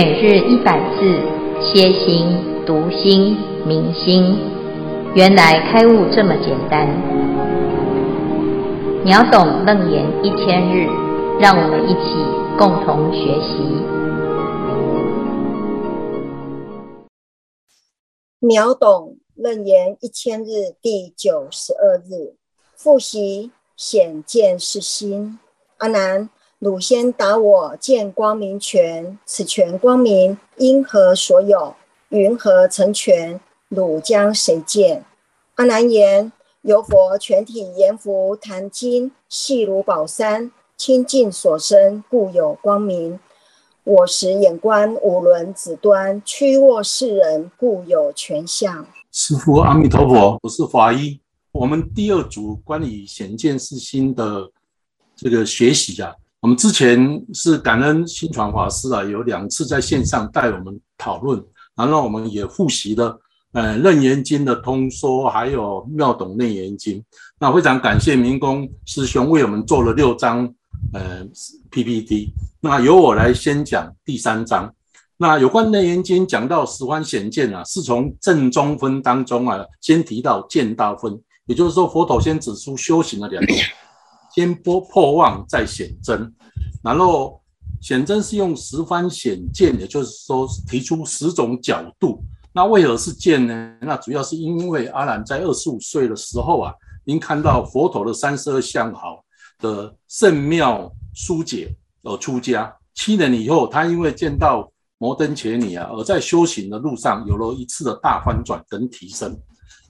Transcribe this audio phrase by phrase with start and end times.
[0.00, 1.00] 每日一百字，
[1.60, 2.24] 歇心、
[2.64, 4.38] 读心、明心，
[5.16, 6.86] 原来开悟这么简单。
[9.04, 10.86] 秒懂楞严一千日，
[11.40, 12.14] 让我们一起
[12.56, 13.58] 共同学习。
[18.38, 22.36] 秒懂楞严一千日第九十二日，
[22.76, 25.40] 复习显见是心。
[25.78, 26.30] 阿难。
[26.58, 31.76] 汝先答我见光明权，此权光明因何所有？
[32.08, 33.40] 云何成权？
[33.68, 35.04] 汝将谁见？
[35.54, 36.32] 阿难言：
[36.62, 43.20] 由佛全体严福谈经，细如宝山，清净所生，故有光明。
[43.84, 48.84] 我时眼观五轮子端，屈卧世人，故有权相。
[49.12, 51.20] 师父阿弥陀佛，我是法医。
[51.52, 54.50] 我们第二组关于显见是心的
[55.14, 56.16] 这个学习啊。
[56.40, 61.42] 我们之前是感恩新传法师啊，有两次在线上带我们讨论，
[61.74, 63.20] 然后我们也复习了
[63.52, 67.00] 呃《楞严经》的通说，还有《妙懂楞严经》。
[67.40, 70.48] 那非常感谢明公师兄为我们做了六张
[70.92, 71.26] 呃
[71.72, 72.32] PPT。
[72.60, 74.72] 那由我来先讲第三章。
[75.16, 83.56] 那有关《楞严经》讲到十方显见啊，是从正中分当中啊，先提到见道分，也就是说佛陀先指出修行的两种。
[84.38, 86.32] 先破破妄，再显真，
[86.80, 87.42] 然后
[87.80, 92.22] 显真是用十番显见，也就是说提出十种角度。
[92.52, 93.76] 那为何是见呢？
[93.80, 96.72] 那主要是因为阿难在二十五岁的时候啊，
[97.04, 99.24] 您看到佛陀的三十二相好
[99.58, 102.72] 的圣妙疏解而出家。
[102.94, 109.36] 七年以后，他因为见到摩登伽女啊，而在修行的路上有了一次的大翻转跟提升。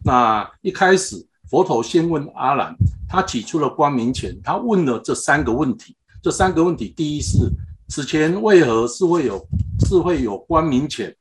[0.02, 1.27] 那一开始。
[1.50, 2.74] 佛陀先问阿兰，
[3.08, 5.96] 他提出了光明前，他问了这三个问题。
[6.22, 7.50] 这三个问题，第一是
[7.88, 9.46] 此前为何是会有
[9.88, 11.14] 是会有光明前？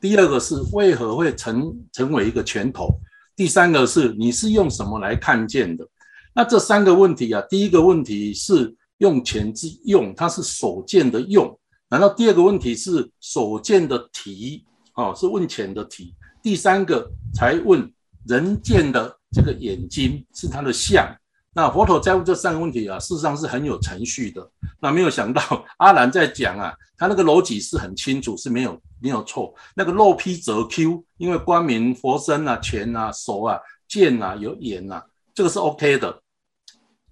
[0.00, 2.88] 第二个是为何会成成为一个拳头？
[3.36, 5.86] 第三个是你是用什么来看见的？
[6.34, 11.58] 那这三个问题啊，第一个问题是用权之用，它是所见的用。
[11.88, 14.64] 然后第二个问题是所见的体，
[14.94, 16.14] 哦，是问权的体。
[16.42, 17.90] 第三个才问
[18.26, 19.19] 人见的。
[19.32, 21.06] 这个眼睛是他的相，
[21.52, 24.50] 那佛陀在问这三个问题啊，事实上是很有程序的。
[24.80, 25.42] 那没有想到
[25.78, 29.54] 阿兰在讲啊，他那个逻辑是很清楚，是没有没有错。
[29.74, 35.04] 那个肉批则 Q，因为光明佛身啊、钱啊、手啊、剑啊、有眼啊，
[35.34, 36.22] 这个是 OK 的。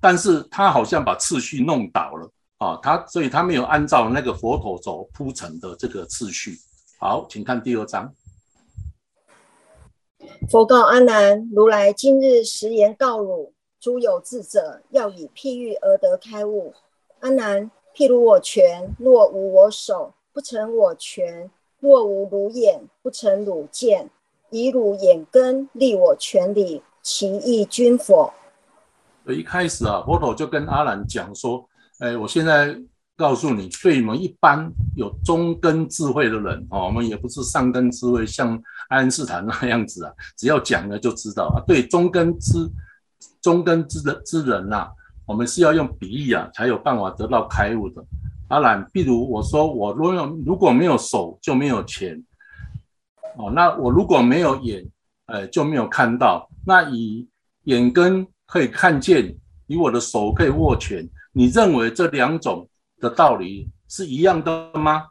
[0.01, 6.57] 但是他好像把次序弄倒了啊，他所以他没有按照那个佛陀所铺陈的这个次序。
[6.99, 8.12] 好，请看第二章。
[10.51, 16.75] 佛告阿难：如来今日实言告汝，诸有智者要以譬喻而得开悟。
[17.21, 21.49] 阿难，譬如我拳，若无我手，不成我拳；
[21.81, 24.11] 若无汝眼，不成汝见。
[24.51, 28.33] 以汝眼根立我拳理，其意均否？
[29.27, 31.69] 一开始啊，佛陀就跟阿难讲说
[32.01, 32.77] ：“哎，我现在。”
[33.19, 38.56] 告诉你，对我们一般有中根智慧的人哦，我们也不是上根智慧，像
[38.89, 41.59] 爱因斯坦那样子啊，只要讲了就知道啊。
[41.67, 42.71] 对中根之
[43.43, 44.91] 中根之的之人呐、啊，
[45.27, 48.01] 我们是要用比喻啊，才有办法得到开悟的。
[48.49, 52.25] 当然，譬如我说，我若用如果没有手就没有钱
[53.37, 54.87] 哦，那我如果没有眼，
[55.27, 56.49] 呃，就没有看到。
[56.65, 57.27] 那以
[57.65, 59.37] 眼根可以看见，
[59.67, 62.69] 以我的手可以握拳，你认为这两种？
[63.00, 65.09] 的道理是一样的吗？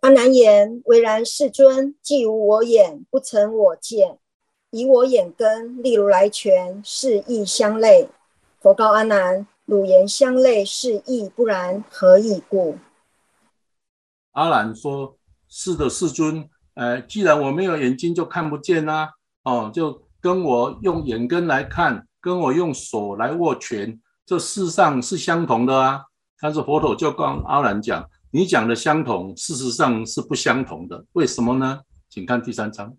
[0.00, 4.18] 阿难言：唯然，世尊，既无我眼，不成我见。
[4.70, 8.08] 以我眼根例如来拳，是亦相类。
[8.60, 12.78] 佛告阿难：汝言相类，是亦不然，何以故？
[14.32, 15.18] 阿难说：
[15.48, 16.48] 是的，世尊。
[16.74, 19.10] 呃，既然我没有眼睛，就看不见啊。
[19.42, 24.00] 哦，就跟我用眼根来看，跟我用手来握拳。
[24.30, 26.04] 这事上是相同的啊，
[26.40, 31.80] 但是佛陀就跟阿难讲，你讲的相同，事实上是不相同的，为什么呢？
[32.08, 32.96] 请看第三章。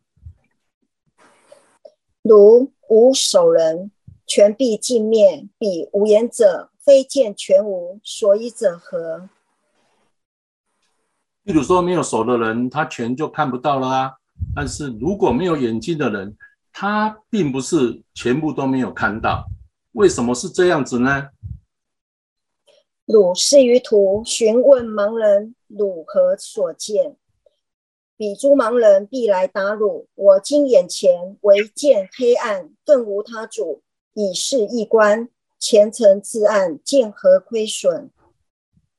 [2.21, 3.91] 如无手人，
[4.27, 9.29] 全必尽灭；彼无眼者，非见全无，所以者何？
[11.45, 14.11] 比如说没有手的人，他全就看不到了啊。
[14.53, 16.35] 但是如果没有眼睛的人，
[16.73, 19.47] 他并不是全部都没有看到。
[19.93, 21.29] 为什么是这样子呢？
[23.05, 27.17] 汝是于途询问盲人，汝何所见？
[28.15, 33.81] 彼诸盲人必来打汝：我今眼前唯见黑暗，更无他主，
[34.13, 35.27] 以是一观，
[35.59, 38.09] 前程自暗，见何亏损？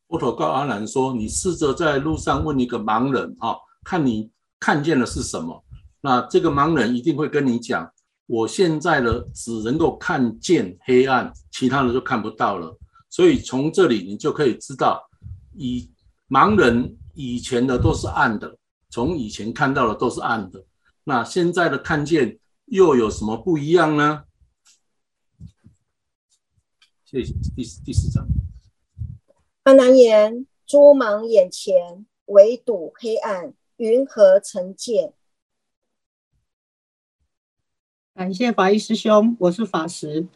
[0.08, 4.30] 佛陀告阿难说：“你试着在路上问一个盲人，哈，看你
[4.60, 5.64] 看见的是什么？
[6.02, 7.90] 那这个盲人一定会跟你讲，
[8.32, 12.74] 我现在呢只能够看见黑暗，其他的就看不到了。
[13.10, 15.06] 所以从这里你就可以知道，
[15.52, 15.92] 以
[16.30, 18.56] 盲人以前的都是暗的，
[18.88, 20.64] 从以前看到的都是暗的。
[21.04, 24.24] 那现在的看见又有什么不一样呢？”
[27.04, 27.34] 谢谢。
[27.54, 28.26] 第第四章。
[29.64, 35.12] 阿难言：诸盲眼前，唯睹黑暗，云何成见？
[38.14, 40.26] 感谢法医师兄，我是法师。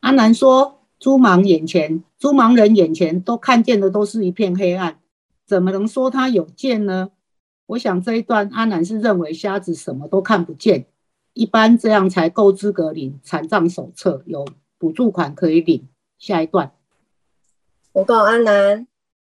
[0.00, 5.00] 阿南说：猪盲眼前，猪盲人眼前都看见的都是一片黑暗，
[5.46, 7.10] 怎么能说他有见呢？
[7.64, 10.88] 我想这一段阿南是认为瞎子什么都看不见，
[11.32, 14.46] 一般这样才够资格领残障手册，有
[14.76, 15.88] 补助款可以领。
[16.18, 16.72] 下一段。
[17.92, 18.86] 我告阿南：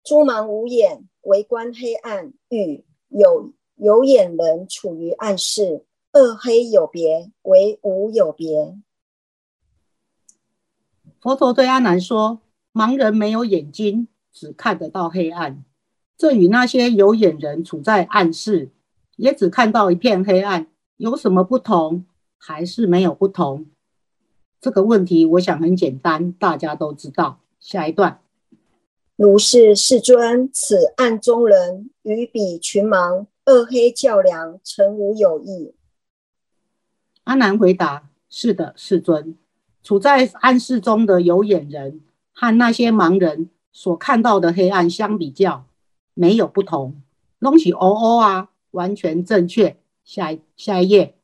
[0.04, 5.83] 猪盲无眼，唯观黑暗，与有有眼人处于暗室，
[6.13, 8.78] 二黑有别，为无有别。
[11.22, 12.42] 佛陀对阿难说：
[12.74, 15.63] 盲人没有眼睛，只看得到黑暗，
[16.18, 18.72] 这与那些有眼人处在暗室，
[19.16, 20.68] 也只看到一片黑暗，
[20.98, 22.06] 有什么不同？
[22.38, 23.68] 还是没有不同？
[24.60, 27.40] 这个问题，我想很简单，大家都知道。
[27.60, 28.19] 下一段。
[29.16, 35.74] 如是世尊，此暗中人与彼群盲，二黑较量，诚无有异。
[37.23, 39.38] 阿难回答：是的，世尊。
[39.83, 42.01] 处在暗室中的有眼人
[42.31, 45.65] 和那些盲人所看到的黑暗相比较，
[46.13, 47.01] 没有不同。
[47.39, 49.77] 东西哦哦啊，完全正确。
[50.03, 51.15] 下一下一页。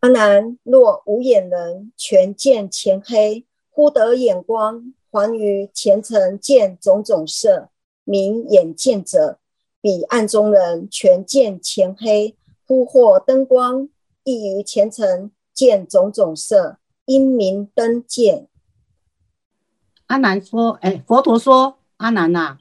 [0.00, 4.92] 阿难，若无眼人全见前黑，忽得眼光。
[5.10, 7.70] 还于前尘见种种色，
[8.04, 9.38] 明眼见者，
[9.80, 12.36] 彼暗中人全见前黑，
[12.66, 13.88] 忽获灯光，
[14.28, 18.48] 亦于前尘见种种色，因明灯见。
[20.06, 22.58] 阿难说：“哎，佛陀说，阿难呐、啊，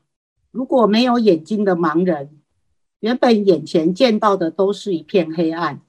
[0.51, 2.39] 如果没有眼睛的盲人，
[3.00, 5.81] 原本眼前见到的都是一片黑暗，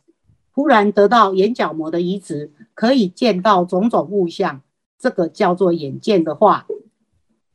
[0.50, 4.62] 忽然得到眼角膜的移植，可以见到种种物象。”
[4.98, 6.66] 这个叫做眼见的话，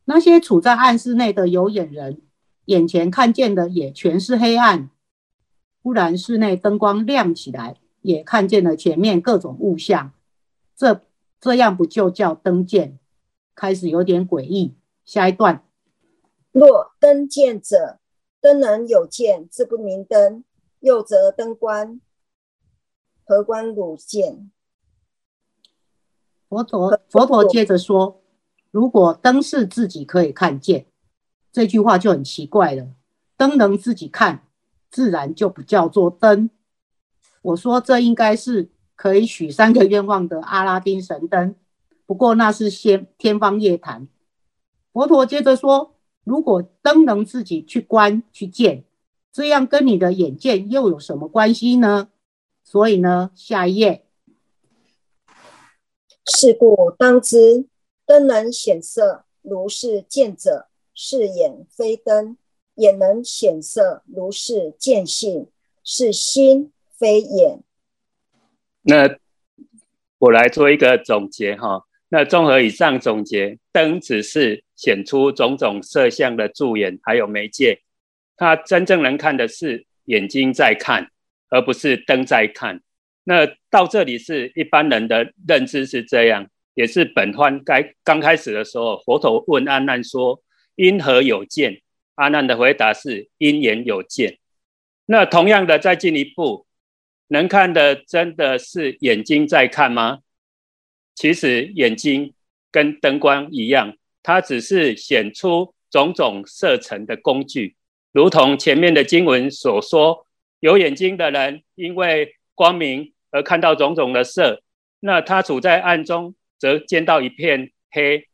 [0.04, 2.22] 那些处在暗室内的有眼人，
[2.66, 4.90] 眼前看见的也全是黑暗。
[5.82, 10.12] 忽然室内灯光亮起来，也看见了前面各种物象。
[10.76, 11.00] 这
[11.40, 12.98] 这样不就叫灯见？
[13.54, 14.74] 开始有点诡异。
[15.04, 15.64] 下一段，
[16.52, 17.98] 若灯见者，
[18.40, 20.44] 灯能有见，自不明灯。
[20.80, 22.00] 又则灯观，
[23.24, 24.50] 何观汝见？
[26.48, 28.20] 佛陀佛陀接着说
[28.72, 30.86] ：“如果灯是自己可以看见，
[31.52, 32.88] 这句话就很奇怪了。
[33.36, 34.48] 灯能自己看，
[34.90, 36.50] 自然就不叫做灯。
[37.42, 41.54] 我说这应该是可以许三个愿望的阿拉丁神灯。
[42.06, 44.08] 不过那是先天方夜谭。
[44.92, 45.94] 佛陀接着说：
[46.24, 48.84] 如果灯能自己去观去见，
[49.32, 52.10] 这样跟你的眼见又有什么关系呢？
[52.62, 54.06] 所以呢，下一页。”
[56.26, 57.66] 是故当知，
[58.06, 62.36] 灯能显色，如是见者，是眼非灯；
[62.76, 65.48] 眼能显色，如是见性，
[65.82, 66.70] 是心
[67.02, 67.58] 非眼。
[68.82, 69.16] 那
[70.18, 71.82] 我来做一个总结哈。
[72.10, 77.80] 那综合以上总结，灯只是显出种种色相的助眼，还有媒介。
[78.36, 81.10] 它真正能看的是眼睛在看，
[81.48, 82.80] 而不是灯在看。
[83.24, 90.40] 那到这里是一般人的认知是这样，也是本番该刚开始的时候，佛陀问阿难说
[90.76, 91.80] ：“因何有见？”
[92.14, 94.38] 阿难的回答是：“因眼有见。”
[95.06, 96.66] 那同样的，再进一步，
[97.32, 100.18] 能看的真的是眼睛在看吗？
[101.14, 102.34] 其实眼睛
[102.70, 107.74] 跟灯光一样，它只是显出种种色尘的工具，
[108.12, 110.26] 如同前面的经文所说，
[110.60, 114.62] 有眼睛的人因为光明而看到种种的色，
[115.00, 118.26] 那他处在暗中，则见到一片黑；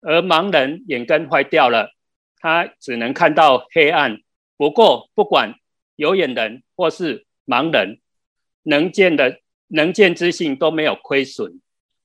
[0.00, 1.92] 而盲人眼根坏掉了，
[2.38, 4.22] 他只能看到黑暗。
[4.56, 5.54] 不过，不管
[5.96, 8.00] 有眼人或是盲人，
[8.68, 11.60] 能见的能见之性都没有亏损。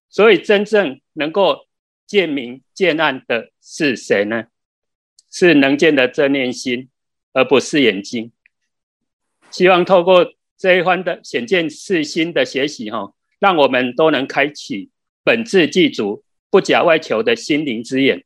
[0.10, 1.68] 所以，真正能够
[2.08, 4.46] 见明见暗的是谁呢？
[5.30, 6.90] 是能见的正念心，
[7.34, 8.32] 而不是眼睛。
[9.50, 10.34] 希望透过。
[10.56, 14.92] 这一番的显见是心的学习，哈，让我们都能开启
[15.22, 18.24] 本自具足、不假外求的心灵之眼，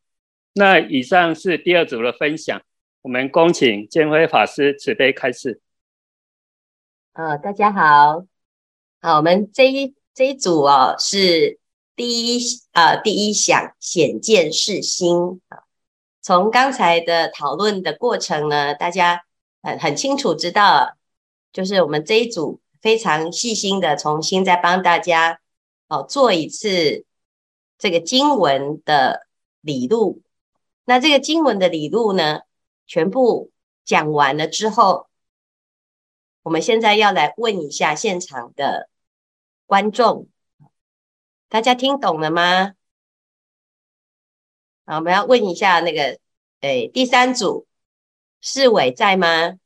[0.54, 2.62] 那以上是第二组的分享，
[3.02, 5.60] 我们恭请建辉法师慈悲开示。
[7.18, 8.26] 呃，大家好，
[9.02, 11.58] 好，我们这一这一组哦是
[11.96, 15.64] 第一呃第一响显见是心啊。
[16.22, 19.24] 从刚才的讨论的过程呢，大家
[19.64, 20.96] 很很清楚知道，
[21.52, 25.40] 就是我们这一组非常细心的重新再帮大家
[25.88, 27.04] 哦做一次
[27.80, 29.26] 这个经文的
[29.62, 30.22] 理路。
[30.86, 32.42] 那这个经文的理路呢，
[32.86, 33.50] 全部
[33.84, 35.08] 讲完了之后，
[36.48, 38.88] 我们现在要来问一下现场的
[39.66, 40.30] 观众，
[41.50, 42.72] 大家听懂了吗？
[44.86, 46.18] 好，我们要问一下那个，
[46.62, 47.68] 诶，第三组，
[48.40, 49.58] 世伟在吗？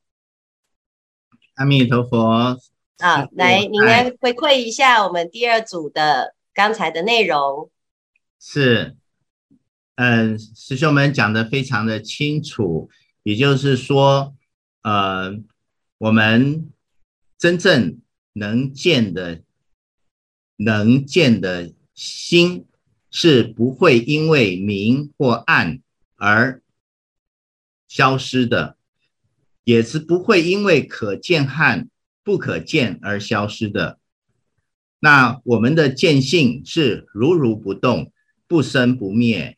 [1.53, 2.57] 阿弥陀佛。
[2.97, 7.69] 啊，来，您来回馈一下我们第二组的刚才的内容。
[8.39, 8.97] 是。
[9.93, 12.89] 嗯，师兄们讲的非常的清楚，
[13.21, 14.33] 也就是说，
[14.81, 15.31] 呃，
[16.01, 16.72] 我们
[17.38, 18.01] 真正
[18.34, 19.43] 能见的、
[20.55, 22.65] 能见的心
[23.12, 25.79] 是不会因为明或暗
[26.15, 26.63] 而
[27.88, 28.77] 消失的，
[29.63, 31.88] 也是不会因为可见和
[32.24, 34.00] 不可见而消失的。
[35.01, 38.12] 那我们的见性是如如不动，
[38.48, 39.55] 不生不灭。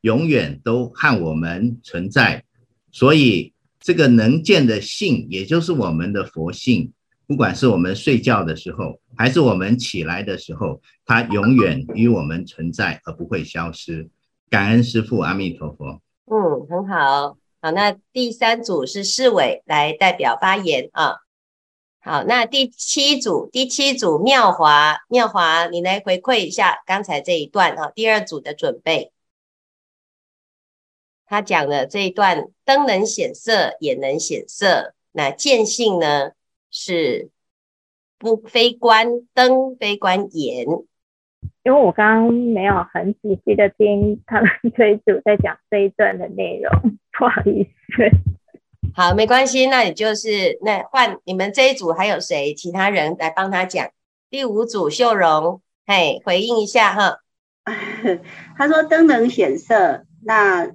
[0.00, 2.44] 永远都和我们存在，
[2.90, 3.53] 所以
[3.84, 6.90] 这个能见的性，也就是我们的佛性，
[7.26, 14.08] 不管是我们睡觉的时候，还是我们起来的时候，它永远与我们存在而不会消失。
[14.48, 16.00] 感恩师父，阿弥陀佛。
[16.30, 17.36] 嗯，很好。
[17.60, 21.16] 好，那第三组是世伟来代表发言啊。
[22.00, 29.12] 好，那第七组，第七组妙华，妙华，你来回馈一下刚才这一段啊，第二组的准备。
[31.26, 34.94] 他讲的这一段，灯能显色，眼能显色。
[35.12, 36.32] 那见性呢，
[36.70, 37.30] 是
[38.18, 40.66] 不非观灯，非观眼。
[41.62, 47.70] 因为我刚刚没有很仔细的听他们这一组在讲这一段的内容，不好意思。
[48.94, 52.52] 好，没关系，那你就是那换你们这一组还有谁？
[52.54, 53.88] 其他人来帮他讲。
[54.28, 57.20] 第五组秀荣，嘿，回应一下哈。
[58.58, 60.74] 他说灯能显色，那。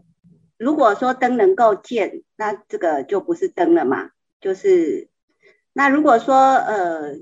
[0.59, 4.09] 如果说灯能够见，那这个就不是灯了嘛？
[4.41, 5.07] 就是
[5.71, 7.15] 那如果说呃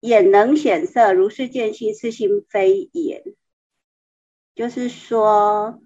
[0.00, 3.22] 眼能显色，如是见心是心非眼，
[4.54, 5.78] 就是说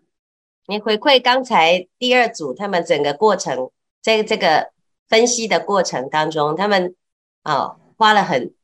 [0.66, 4.70] 你回馈刚才第二组他们整个过程，在这个
[5.08, 6.94] 分析的过程当中，他们
[7.42, 8.54] 啊、哦、花了很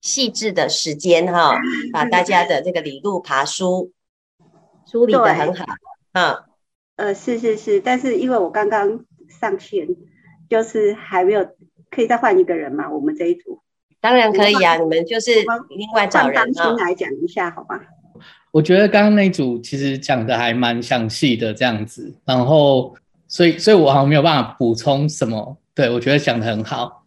[0.00, 1.58] 细致的时间哈、哦，
[1.92, 3.90] 把大家的这个理路爬书
[4.88, 5.64] 梳理的很好
[6.12, 6.45] 啊。
[6.96, 9.04] 呃，是是是，但是因为我刚刚
[9.40, 9.86] 上线，
[10.48, 11.46] 就是还没有，
[11.90, 12.90] 可以再换一个人吗？
[12.90, 13.60] 我们这一组
[14.00, 15.30] 当然可以啊，你们就是
[15.76, 16.72] 另外找人啊。
[16.78, 17.80] 来讲一下，好吧？
[18.50, 22.96] 我觉得刚刚那组其实讲的还蛮详细的这样子，然后
[23.28, 25.58] 所以所以我好像没有办法补充什么。
[25.74, 27.04] 对，我觉得讲的很好，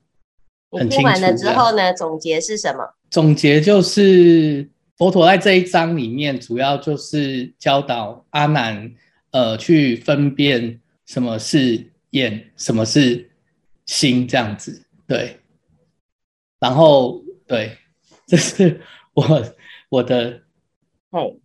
[0.69, 0.97] 很清楚。
[0.97, 2.93] 听完了之后呢，总结是什么？
[3.09, 8.91] 总结就是佛陀在这一章里面主要就是教导阿难。
[9.31, 13.29] 呃，去分辨什么是眼，什么是
[13.85, 15.39] 心，这样子，对。
[16.59, 17.77] 然后，对，
[18.25, 18.81] 这是
[19.13, 19.55] 我
[19.89, 20.41] 我的
[21.11, 21.39] 嘿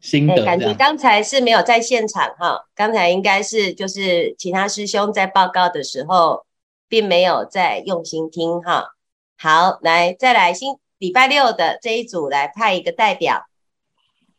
[0.00, 0.44] 心得。
[0.44, 6.46] 感觉刚才是没有在现场哈，刚才应该是就是其他师兄在报告的时候，
[6.88, 8.94] 并没有在用心听哈。
[9.36, 13.46] 好，来再来，新礼拜六的这一组来派一个代表，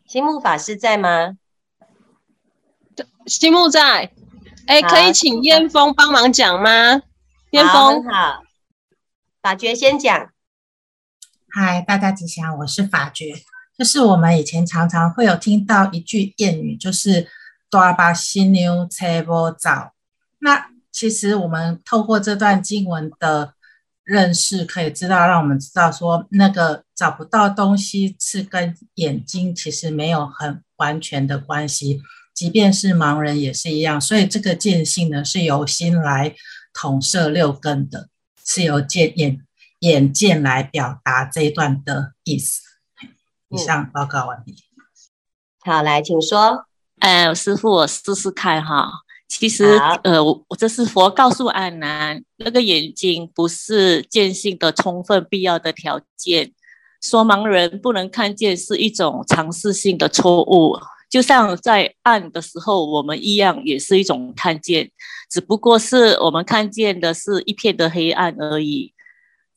[0.05, 1.37] 心木法师在吗？
[3.25, 4.11] 心木在，
[4.67, 7.01] 哎，可以请燕峰帮忙讲吗？
[7.51, 8.43] 燕峰，好，
[9.41, 10.29] 法觉先讲。
[11.49, 13.33] 嗨，大家吉祥，我是法觉。
[13.77, 17.29] 就是我们以前常常会有听到一句谚语，就是
[17.71, 19.93] “多把新牛车不早”。
[20.39, 23.53] 那其实我们透过这段经文的
[24.03, 32.01] 认识，可以知道，让我们知道说，那个找不到东西是跟眼睛其实没有很完全的关系。
[32.33, 36.35] 即便是盲人也是一样，所以这个见性呢，是由心来
[36.73, 38.09] 统摄六根的，
[38.43, 39.39] 是由见眼
[39.79, 42.61] 眼见来表达这一段的意思。
[43.49, 44.51] 以上报告完毕。
[44.51, 46.65] 嗯、好，来，请说。
[46.99, 48.89] 哎，师傅，我试试看哈。
[49.27, 49.65] 其实，
[50.03, 56.51] 呃，我这是佛告诉阿难，那个眼睛不是见性的充分必要的条件。
[57.01, 60.79] 说盲人不能看见是一种尝试性的错误。
[61.13, 64.89] 就像在暗的时候，我们一样也是一种看见，
[65.29, 68.91] 只不过是我们看见的是一片的黑暗而已。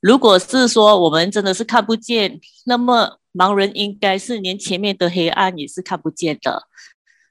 [0.01, 6.65] 如果是说我们真的是看不见，那么盲人应该是连前面的黑暗也是看不见的。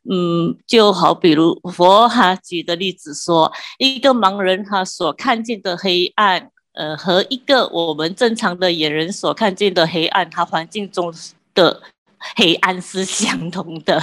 [0.10, 11.14] 嗯，就好比如佛哈举的例子说，一个盲人他所看见的黑暗，呃，和一个我们正常的眼人所看见的黑暗，他环境中
[11.54, 11.84] 的
[12.36, 14.02] 黑暗是相同的。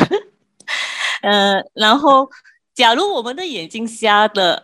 [1.22, 2.28] 呃，然后
[2.74, 4.62] 假如我们的眼睛瞎了，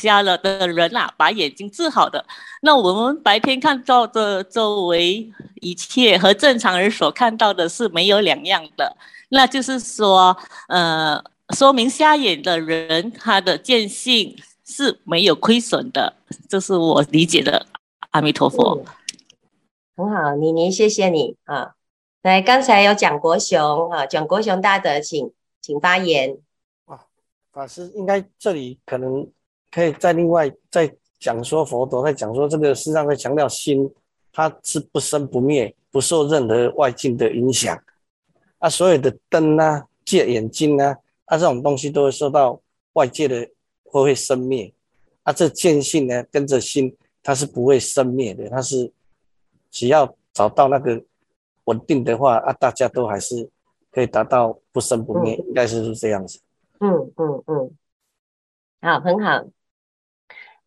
[0.00, 2.24] 瞎了的人啊，把眼睛治好的，
[2.62, 8.96] 那我们白天看到的周围一切和正常人所看到的是没有两样的。
[9.28, 10.36] 那就是说，
[10.68, 11.22] 呃，
[11.54, 16.14] 说明瞎眼的人他的见性是没有亏损的，
[16.48, 17.66] 这是我理解的。
[18.10, 18.84] 阿弥陀佛，
[19.96, 21.72] 很好，妮妮，谢谢你啊。
[22.22, 26.38] 来，刚才有蒋国雄啊，蒋国雄大德，请请发言。
[26.84, 27.06] 啊，
[27.50, 29.28] 法师，应该这里可能
[29.72, 30.88] 可以再另外再
[31.18, 33.92] 讲说佛陀在讲说这个，事实上在强调心，
[34.32, 37.76] 它是不生不灭，不受任何外境的影响。
[38.58, 42.60] 啊，所有的灯啊、戒眼睛啊，啊，这种东西都会受到
[42.92, 43.50] 外界的
[43.82, 44.72] 会会生灭。
[45.24, 48.48] 啊，这见性呢，跟着心，它是不会生灭的。
[48.48, 48.92] 它是
[49.72, 51.02] 只要找到那个
[51.64, 53.50] 稳定的话，啊，大家都还是
[53.90, 56.40] 可以达到不生不灭，嗯、应该是是这样子。
[56.80, 57.76] 嗯嗯嗯，
[58.80, 59.44] 好，很好。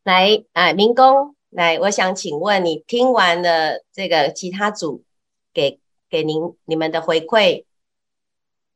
[0.03, 5.03] 来，啊，明工，来，我想请问你，听完了这个其他组
[5.53, 7.65] 给给您你们的回馈。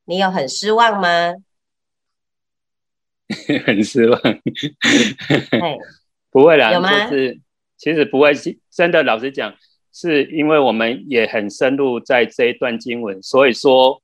[0.05, 1.35] 你有很失望吗？
[3.65, 4.19] 很失望，
[6.31, 6.73] 不会啦。
[6.73, 7.07] 有吗？
[7.07, 7.39] 就是
[7.77, 8.33] 其实不会，
[8.71, 9.53] 真的，老实讲，
[9.99, 14.01] 是因为我们也很深入在这一段经文，所以说，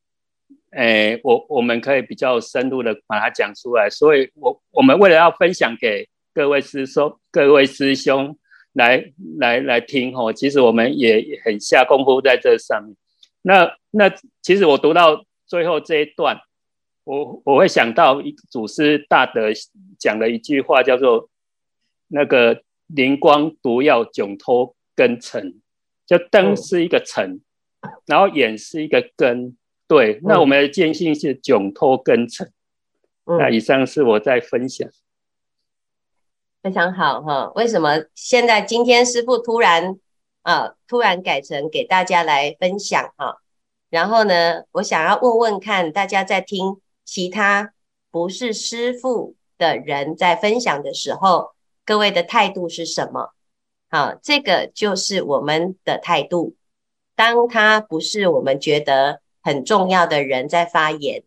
[0.72, 3.89] 诶，我我们可以比较深入的把它讲出来。
[3.89, 8.38] 所以我我们为了要分享给各位师兄、各位师兄
[8.74, 12.96] 来来来听吼，其实我们也很下功夫在这上面。
[13.41, 15.26] 那那其实我读到。
[15.48, 16.39] 最后这一段，
[17.04, 19.52] 我我会想到一祖师大德
[20.00, 21.30] 讲的一句话，叫做
[22.10, 25.62] “那个灵光毒药迥脱根尘”，
[26.06, 27.41] 就灯是一个尘，
[28.06, 32.52] 然后眼是一个根，对，那我们的坚信是迥脱根尘。
[33.26, 34.88] 那以上是我在分享，
[36.62, 37.52] 非常好哈。
[37.56, 40.00] 为什么现在今天师傅突然
[40.44, 43.41] 啊，突然改成给大家来分享哈？
[43.89, 47.74] 然后呢，我想要问问看，大家在听其他
[48.12, 51.54] 不是师傅的人在分享的时候，
[51.86, 53.35] 各位的态度是什么？
[53.89, 56.56] 好，这个就是我们的态度。
[57.15, 61.24] 当他不是我们觉得很重要的人在发言，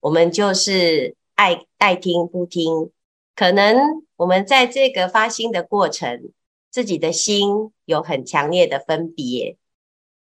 [0.00, 2.90] 我们就是爱爱听不听。
[3.34, 6.30] 可能我们在这个发心的过程，
[6.70, 9.56] 自己的心有很强烈的分别，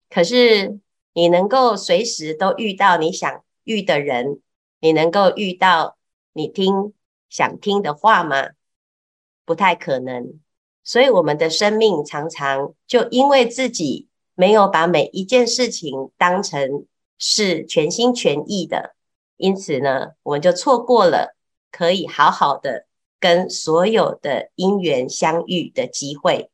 [0.09, 0.79] 可是。
[1.13, 4.39] 你能够随时都遇到你想遇的人，
[4.79, 5.97] 你能够遇到
[6.33, 6.93] 你听
[7.27, 8.49] 想听的话吗？
[9.43, 10.39] 不太可能。
[10.87, 16.85] 所以我们的生命常常就因为自己没有把每一件事情当成
[17.17, 18.95] 是全心全意的，
[19.35, 21.35] 因此呢，我们就错过了
[21.73, 22.85] 可以好好的
[23.19, 26.49] 跟所有的因缘相遇的机会。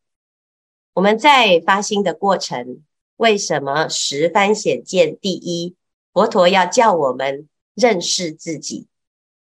[0.95, 2.81] 我们在发心的过程。
[3.15, 5.75] 为什么十番显见第一？
[6.11, 8.87] 佛陀要叫我们认识自己。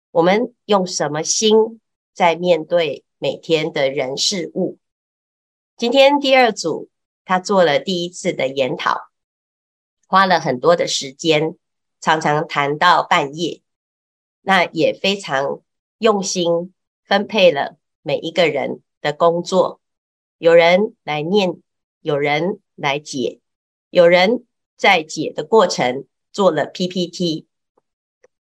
[0.10, 1.80] 我们用什么心
[2.12, 4.79] 在面对每天的人事物？
[5.77, 6.89] 今天第二组
[7.23, 9.12] 他做了第一次的研讨，
[10.07, 11.55] 花了很多的时间，
[11.99, 13.62] 常常谈到半夜。
[14.41, 15.62] 那也非常
[15.99, 19.79] 用心分配了每一个人的工作，
[20.39, 21.62] 有人来念，
[22.01, 23.39] 有人来解。
[23.91, 27.45] 有人在解的过程做了 PPT，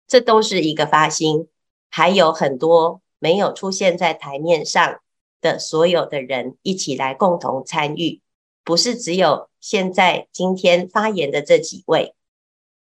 [0.06, 1.48] 这都是一个发心，
[1.88, 5.00] 还有很多没有出现在台面上
[5.40, 8.20] 的所有的人一起来共同参与，
[8.62, 12.14] 不是只有现在今天发言的这几位，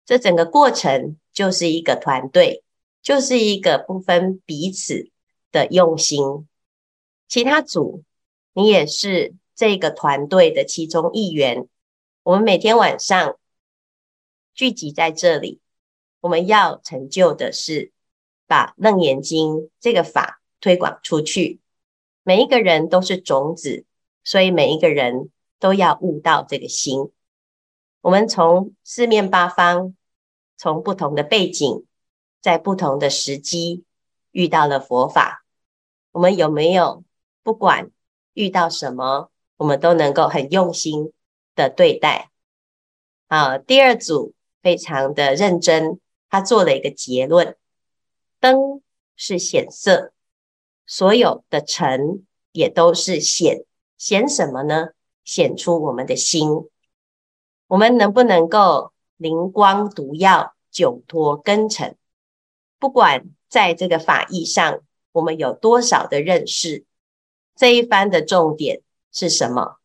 [0.04, 2.63] 这整个过程就是一个团队，
[3.04, 5.12] 就是一个不分彼此
[5.51, 6.47] 的用心。
[7.27, 8.04] 其他组，
[8.54, 11.67] 你也是这个团队的其中一员。
[12.23, 13.38] 我们每天晚上
[14.56, 15.60] 聚集在这里，
[16.19, 17.91] 我们要成就的是
[18.52, 21.62] 把《楞严经》这个法推广出去。
[22.22, 23.86] 每一个人都是种子，
[24.26, 27.14] 所以每一个人都要悟到这个心。
[28.02, 29.96] 我们从四面八方，
[30.58, 31.86] 从不同的背景，
[32.42, 33.86] 在不同的时机
[34.32, 35.46] 遇到了佛法。
[36.12, 37.06] 我们有没有
[37.44, 37.90] 不管
[38.34, 41.14] 遇到什么，我们都能够很用心
[41.56, 42.30] 的对待？
[43.30, 47.56] 好，第二组非常的认真，他做了一个结论：
[48.41, 48.82] 灯
[49.15, 50.12] 是显色，
[50.86, 53.63] 所有的尘也都是显，
[53.97, 54.89] 显什么呢？
[55.23, 56.49] 显出我们的心。
[57.67, 61.95] 我们能不能够灵光独耀，久脱根尘？
[62.80, 66.84] 不管在这个法义上，我们有多少的认识？
[67.56, 69.77] 这一番的重点是什么？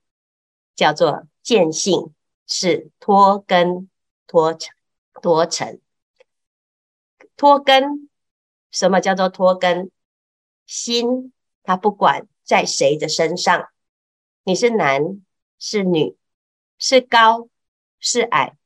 [0.74, 2.14] 叫做见性，
[2.46, 3.90] 是脱根
[4.26, 4.74] 脱尘
[5.20, 5.80] 脱尘
[7.36, 8.08] 脱根。
[8.70, 9.90] 什么叫做脱根？
[10.66, 13.68] 心它不管在谁的身上，
[14.44, 15.22] 你是男
[15.58, 16.16] 是女，
[16.78, 17.48] 是高。
[17.98, 18.56] 是矮，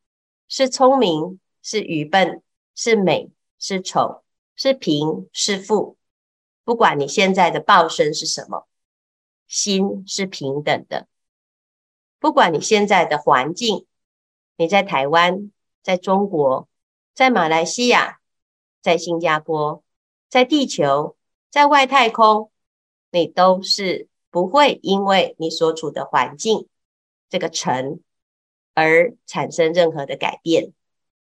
[0.49, 2.43] 是聪明，是愚笨，
[2.75, 4.25] 是美，是丑，
[4.57, 5.97] 是贫，是富。
[6.65, 8.67] 不管你现在的报身是什么，
[9.47, 11.07] 心是平等的。
[12.19, 13.87] 不管你现在的环境，
[14.57, 16.69] 你在台湾，在中国，
[17.15, 18.21] 在马来西亚，
[18.83, 19.83] 在新加坡，
[20.31, 21.19] 在地球，
[21.51, 22.51] 在外太空，
[23.11, 26.67] 你都是不会因为你所处的环境
[27.29, 28.01] 这个尘。
[28.73, 30.73] 而产生任何的改变，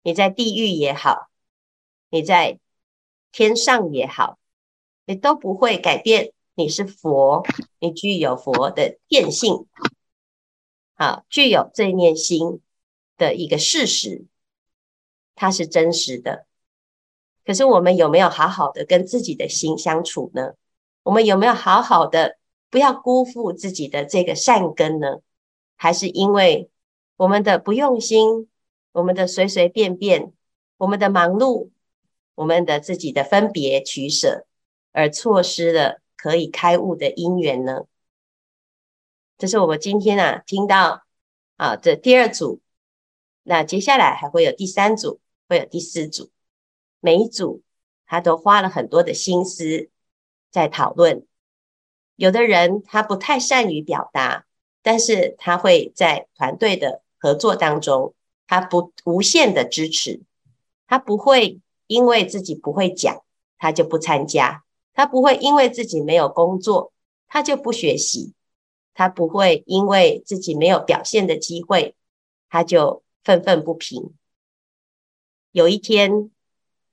[0.03, 1.29] 你在地狱也好，
[2.09, 2.59] 你在
[3.31, 4.37] 天上也好，
[5.05, 6.33] 你都不会改变。
[6.53, 7.47] 你是佛，
[7.79, 9.65] 你具有佛的天性，
[10.95, 12.61] 好，具有这念心
[13.17, 14.25] 的一个事实，
[15.33, 16.45] 它是真实的。
[17.49, 20.53] 可是我们有没有好好的跟自己的心相处呢？
[21.01, 22.37] 我们有没有好好的
[22.69, 25.21] 不要辜负自己的这个善根呢？
[25.75, 26.69] 还是因为？
[27.15, 28.47] 我们的不用心，
[28.91, 30.31] 我们的随随便便，
[30.77, 31.71] 我们的忙碌，
[32.35, 34.45] 我们的自己的分别取舍，
[34.91, 37.85] 而错失了可以开悟的因缘呢？
[39.39, 41.01] 这是我们今天啊听到
[41.57, 42.61] 啊这第二组，
[43.41, 46.29] 那接下来还会有第三组，会有第四组，
[46.99, 47.61] 每一组
[48.05, 49.89] 他都花了很多的心思
[50.49, 51.25] 在讨论。
[52.15, 54.45] 有的人他不太善于表达，
[54.81, 57.01] 但是他会在团队的。
[57.21, 58.13] 合作当中，
[58.47, 60.21] 他不无限的支持，
[60.87, 63.25] 他不会因为自己不会讲，
[63.57, 66.93] 他就不参加；他不会因为自己没有工作，
[67.27, 68.31] 他就不学习；
[68.93, 71.93] 他不会因为自己没有表现的机会，
[72.47, 74.13] 他就愤愤不平。
[75.51, 76.31] 有一天，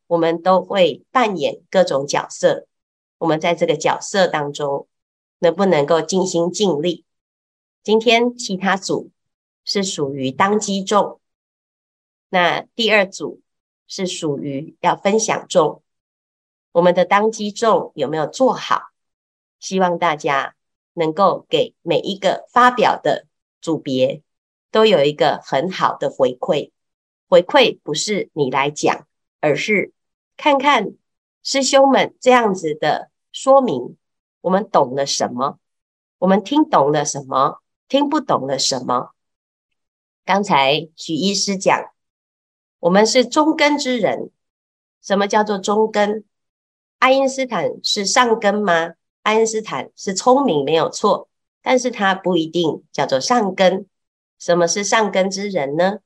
[0.07, 2.67] 我们都会扮演各种角色，
[3.19, 4.89] 我们在这个角色当中，
[5.39, 7.05] 能不能够尽心尽力？
[7.83, 9.11] 今天其他组。
[9.69, 11.21] 是属于当机众，
[12.29, 13.41] 那第二组
[13.89, 15.83] 是属于要分享众。
[16.71, 18.83] 我们的当机众有没有做好？
[19.59, 20.55] 希望大家
[20.93, 23.27] 能够给每一个发表的
[23.61, 24.23] 组别
[24.71, 26.71] 都有一个很好的回馈。
[27.29, 29.09] 回馈不是你来讲，
[29.41, 29.93] 而是
[30.37, 30.95] 看看
[31.43, 33.97] 师兄们这样子的说明，
[34.41, 35.59] 我们懂了什么？
[36.19, 37.61] 我们听懂了什么？
[37.89, 39.11] 听不懂了什么？
[40.25, 41.91] 刚才许医师讲，
[42.81, 44.31] 我们是中根之人。
[45.01, 46.25] 什么叫做中根？
[46.99, 48.95] 爱因斯坦是上根吗？
[49.23, 51.29] 爱因斯坦是聪明没有错，
[51.63, 53.87] 但是他不一定叫做上根。
[54.39, 56.01] 什么是上根之人呢？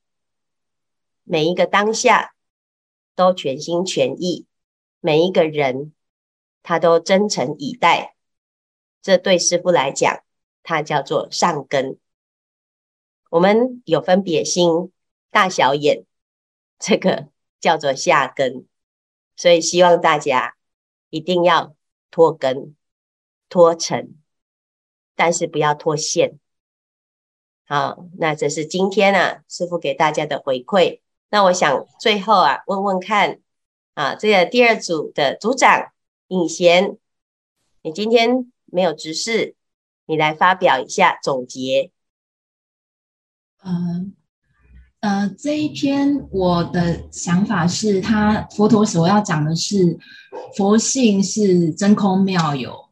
[1.24, 2.34] 每一个当下
[3.20, 4.46] 都全心全意，
[5.00, 5.92] 每一个人
[6.62, 8.16] 他都真诚以待，
[9.02, 10.24] 这对师父来讲，
[10.62, 11.98] 他叫做上根。
[13.28, 14.90] 我们有分别心，
[15.30, 16.06] 大小眼，
[16.78, 17.28] 这个
[17.60, 18.66] 叫做下根，
[19.36, 20.56] 所以希望大家
[21.10, 21.76] 一定要
[22.10, 22.74] 脱根、
[23.50, 24.16] 脱尘，
[25.14, 26.38] 但是不要脱线。
[27.66, 31.02] 好，那这是今天啊，师傅给大家的回馈。
[31.30, 33.38] 那我想最后啊，问问看
[33.94, 35.92] 啊，这个第二组的组长
[36.28, 36.96] 尹贤，
[37.82, 39.54] 你今天没有执事，
[40.06, 41.90] 你来发表一下总结。
[43.62, 44.06] 呃
[45.00, 49.98] 呃，这一篇我的想法是，他佛陀所要讲的是，
[50.56, 52.90] 佛性是真空妙有，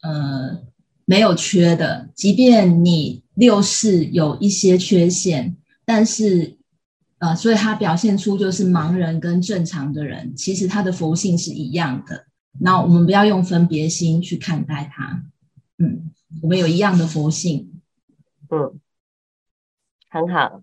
[0.00, 0.62] 呃，
[1.04, 2.08] 没有缺的。
[2.14, 6.56] 即便你六世有一些缺陷，但是，
[7.20, 12.26] 呃，所以它表现出就是盲人跟正常的人，其实他的佛性是一样的。
[12.58, 15.22] 那我们不要用分别心去看待他，
[15.76, 16.10] 嗯，
[16.42, 17.82] 我们有一样的佛性，
[18.48, 18.80] 嗯，
[20.08, 20.62] 很好，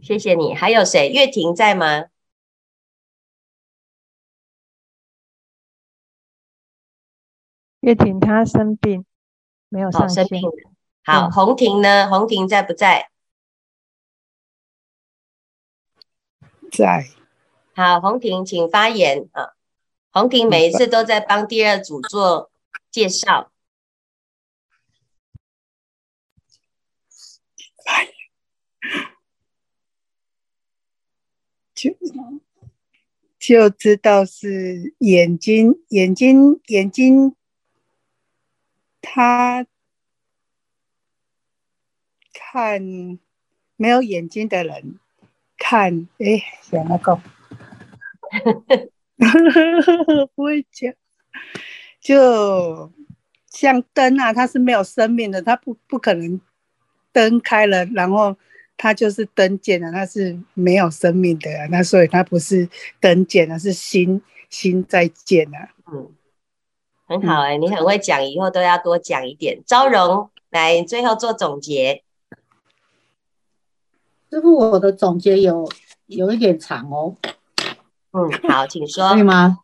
[0.00, 0.54] 谢谢你。
[0.54, 1.08] 还有谁？
[1.10, 2.04] 月婷在吗？
[7.80, 9.04] 月婷她生病，
[9.68, 10.40] 没有生病。
[11.02, 12.08] 好，红婷呢？
[12.08, 13.10] 红婷在不在？
[16.76, 17.08] 在。
[17.74, 19.54] 好，红婷，请发言啊。
[20.10, 22.50] 红婷每一次都在帮第二组做
[22.90, 23.50] 介绍。
[31.74, 31.90] 就
[33.38, 37.34] 就知道是眼睛，眼睛，眼睛，
[39.02, 39.66] 他
[42.32, 42.80] 看
[43.76, 44.98] 没有眼睛的人
[45.66, 47.18] 看，哎，讲那个，
[50.36, 50.92] 不会讲，
[51.98, 52.92] 就
[53.48, 56.38] 像灯啊，它是没有生命的，它不不可能
[57.12, 58.36] 灯开了，然后。
[58.76, 65.56] 它就是灯见了，它是没有生命的，那所以它不是灯见了，是心心在见了。
[65.92, 66.10] 嗯，
[67.06, 69.62] 很好哎、欸，你很会讲，以后都要多讲一点。
[69.64, 72.02] 昭荣来最后做总结。
[74.34, 75.70] 师傅，我的总结有
[76.06, 77.14] 有一点长哦。
[78.10, 79.10] 嗯，好，请说。
[79.10, 79.58] 可以吗？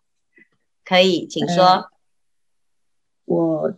[0.84, 1.64] 可以，请说。
[1.64, 1.90] 呃、
[3.24, 3.74] 我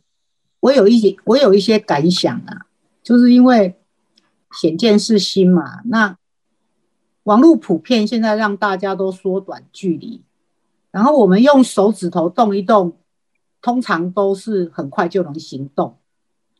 [0.60, 2.66] 我有一些我有一些感想啊，
[3.02, 3.78] 就是因为。
[4.60, 6.18] 显见是心嘛，那
[7.22, 10.22] 网络普遍现在让大家都缩短距离，
[10.90, 12.98] 然后我们用手指头动一动，
[13.62, 15.96] 通常都是很快就能行动。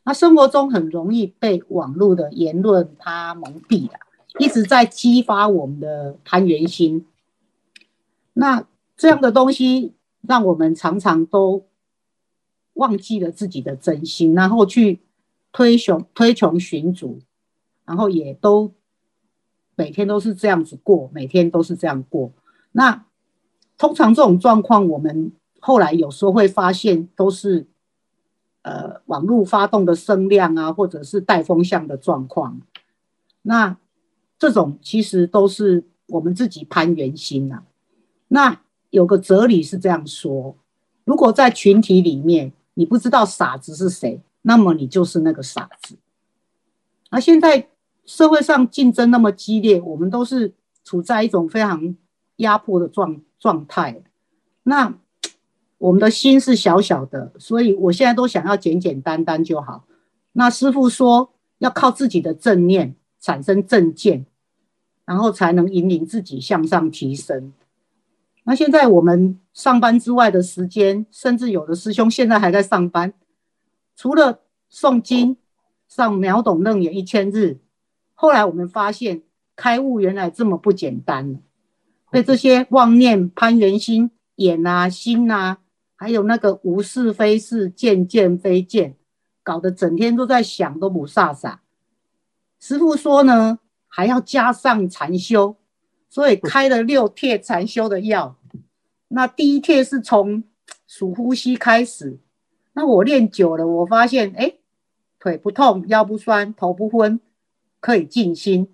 [0.05, 3.99] 那生活中很容易被网络的言论它蒙蔽了，
[4.39, 7.07] 一直在激发我们的攀缘心。
[8.35, 8.67] 那
[8.97, 11.67] 这样的东西让我们常常都
[12.75, 15.01] 忘记了自己的真心，然后去
[15.53, 17.21] 推穷推穷寻主。
[17.85, 18.73] 然后也都
[19.75, 22.33] 每天都是这样子过，每天都是这样过。
[22.71, 23.05] 那
[23.77, 27.67] 通常这种状况，我们后来有时候会发现，都是
[28.63, 32.63] 呃网络发动的声量啊，或者是带风向的状况。
[33.43, 33.77] 那
[34.43, 37.63] 这种其实都是我们自己攀缘心呐、
[38.27, 40.57] 那有个哲理是这样说：
[41.05, 45.95] 如果在群体里面，你不知道傻子是谁，那么你就是那个傻子。
[47.11, 47.69] 而现在。
[48.05, 50.53] 社会上竞争那么激烈，我们都是
[50.83, 51.95] 处在一种非常
[52.39, 54.03] 压迫的状状态。
[54.65, 54.93] 那
[55.79, 59.85] 我们的心是小小的，所以我现在都想要简简单单就好。
[60.33, 64.27] 那师父说要靠自己的正念产生正见，
[65.13, 67.53] 然后才能引领自己向上提升。
[68.45, 73.13] 那现在我们上班之外的时间，甚至有的师兄现在还在上班，
[73.95, 74.41] 除了
[74.73, 75.37] 诵经、
[75.87, 77.59] 上秒懂楞严一千日。
[78.15, 79.21] 后来我们发现，
[79.55, 81.43] 开悟原来这么不简单，
[82.11, 85.59] 被这些妄念、攀缘心、眼啊、心啊，
[85.95, 88.97] 还有那个无是非是、见见非见，
[89.43, 91.59] 搞得整天都在想，都不飒飒。
[92.59, 93.59] 师父说呢，
[93.95, 95.57] 还要加上禅修，
[96.09, 98.39] 所以开了六帖禅修的药。
[99.09, 100.45] 那第一帖是从
[100.87, 102.19] 数呼吸开始，
[102.73, 104.55] 那我练久了，我发现，哎，
[105.19, 107.21] 腿不痛，腰不酸，头不昏。
[107.81, 108.73] 可以静心，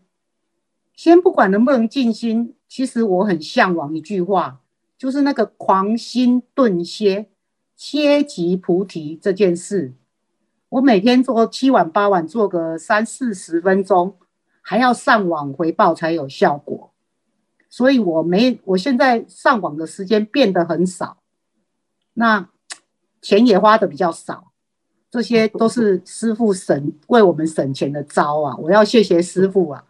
[0.94, 4.60] 先不管能不能静心，其实我很向往一句话，
[4.98, 7.30] 就是那个狂心顿歇，
[7.74, 9.94] 歇即菩提这件事。
[10.68, 14.18] 我每天做七晚八晚，做个三四十分钟，
[14.68, 16.92] 还要上网回报才有效果。
[17.70, 21.22] 所以我没，我现在上网的时间变得很少，
[22.12, 22.50] 那
[23.22, 24.52] 钱也花得比较少。
[25.10, 28.54] 这些都是师父省为我们省钱的招啊！
[28.58, 29.86] 我要谢谢师父啊。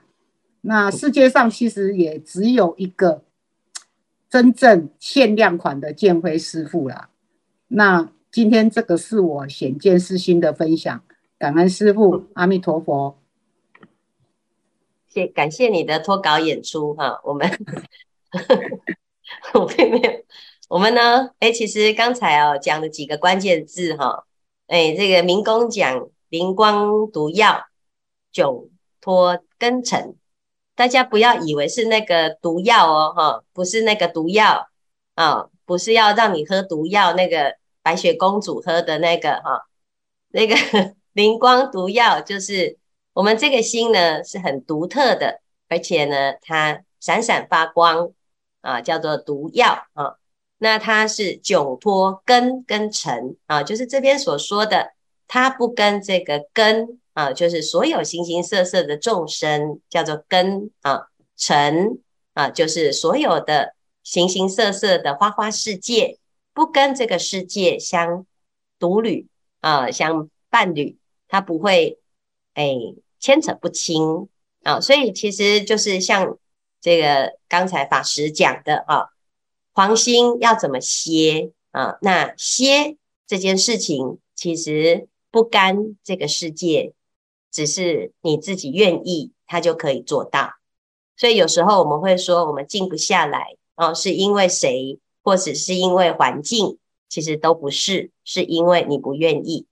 [0.60, 3.24] 那世界上其实也只有一个
[4.30, 7.10] 真正限量款的建辉师父啦。
[7.66, 11.02] 那今天这个是我显见是心的分享，
[11.36, 13.18] 感恩师父，阿弥陀佛。
[15.08, 17.48] 谢感谢你的脱稿演出哈，我们
[19.54, 20.24] 我并没有，
[20.68, 21.30] 我们呢？
[21.38, 24.24] 哎，其实刚才哦讲的几个关键字哈。
[24.66, 27.64] 哎，这个民工讲灵光毒药，
[28.32, 28.68] 窘
[29.00, 30.14] 脱根尘，
[30.74, 34.68] 大家不要以为是那个毒药哦，哈，不是那个毒药
[35.14, 39.66] 啊，不是要让你喝毒药，那个白雪公主喝的那个哈，
[40.28, 40.54] 那个
[41.14, 42.76] 灵光毒药就是
[43.18, 48.12] 我们这个心呢是很独特的，而且呢它闪闪发光
[48.60, 50.18] 啊，叫做毒药啊。
[50.58, 54.92] 那它是窘脱根跟尘啊，就是这边所说的，
[55.26, 61.98] 它不跟这个根啊，就是所有形形色色的众生叫做根啊，尘
[62.34, 66.20] 啊，就是所有的形形色色的花花世界，
[66.54, 68.24] 不跟这个世界相
[68.78, 69.26] 独旅
[69.58, 71.98] 啊，相伴侣，它不会
[72.54, 72.76] 哎
[73.18, 74.28] 牵扯不清
[74.62, 76.38] 啊，所以其实就是像
[76.80, 79.08] 这个刚才法师讲的啊，
[79.72, 81.98] 黄心要怎么歇啊？
[82.02, 86.92] 那歇这件事情其实不干这个世界，
[87.50, 90.54] 只是你自己愿意，他就可以做到。
[91.16, 96.78] 所以有时候我们会说，我们静不下来哦，是因为谁，或者是因为环境，
[97.08, 99.66] 其实都不是，是因为你不愿意。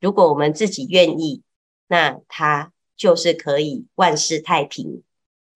[0.00, 1.42] 如果我们自己愿意，
[1.86, 5.02] 那它就是可以万事太平。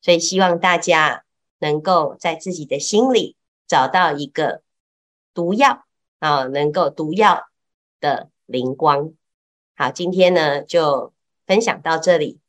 [0.00, 1.24] 所以希望大家
[1.59, 4.62] 能够在自己的心里找到一个
[5.35, 5.85] 毒药
[6.20, 7.44] 啊，能够毒药
[8.00, 9.12] 的灵光。
[9.76, 11.12] 好，今天呢就
[11.46, 12.40] 分享到这里。